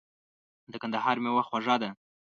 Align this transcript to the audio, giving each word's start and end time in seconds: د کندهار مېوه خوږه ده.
د 0.71 0.73
کندهار 0.81 1.17
مېوه 1.23 1.43
خوږه 1.47 1.75
ده. 1.81 1.89